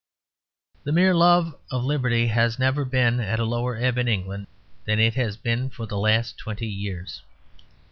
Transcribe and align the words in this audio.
The 0.83 0.91
mere 0.91 1.13
love 1.13 1.53
of 1.69 1.83
liberty 1.83 2.25
has 2.25 2.57
never 2.57 2.85
been 2.85 3.19
at 3.19 3.39
a 3.39 3.45
lower 3.45 3.75
ebb 3.77 3.99
in 3.99 4.07
England 4.07 4.47
than 4.83 4.97
it 4.99 5.13
has 5.13 5.37
been 5.37 5.69
for 5.69 5.85
the 5.85 5.99
last 5.99 6.39
twenty 6.39 6.65
years. 6.65 7.21